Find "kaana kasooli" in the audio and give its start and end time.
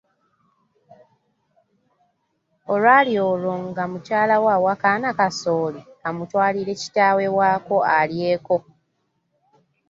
4.81-5.81